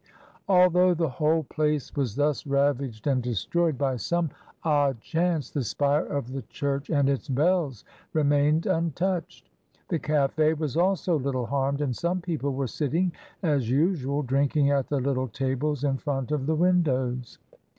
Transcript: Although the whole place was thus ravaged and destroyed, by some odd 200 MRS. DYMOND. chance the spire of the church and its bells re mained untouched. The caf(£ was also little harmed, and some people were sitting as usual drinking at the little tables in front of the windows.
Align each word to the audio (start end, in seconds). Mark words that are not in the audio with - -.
Although 0.49 0.95
the 0.95 1.09
whole 1.09 1.43
place 1.43 1.95
was 1.95 2.15
thus 2.15 2.47
ravaged 2.47 3.05
and 3.05 3.21
destroyed, 3.21 3.77
by 3.77 3.97
some 3.97 4.31
odd 4.63 4.97
200 4.99 4.99
MRS. 4.99 4.99
DYMOND. 4.99 5.01
chance 5.01 5.49
the 5.51 5.63
spire 5.63 6.05
of 6.07 6.31
the 6.33 6.41
church 6.49 6.89
and 6.89 7.07
its 7.07 7.29
bells 7.29 7.85
re 8.13 8.23
mained 8.23 8.65
untouched. 8.65 9.47
The 9.89 9.99
caf(£ 9.99 10.57
was 10.57 10.75
also 10.75 11.19
little 11.19 11.45
harmed, 11.45 11.81
and 11.81 11.95
some 11.95 12.19
people 12.19 12.55
were 12.55 12.65
sitting 12.65 13.11
as 13.43 13.69
usual 13.69 14.23
drinking 14.23 14.71
at 14.71 14.87
the 14.87 14.99
little 14.99 15.27
tables 15.27 15.83
in 15.83 15.97
front 15.99 16.31
of 16.31 16.47
the 16.47 16.55
windows. 16.55 17.37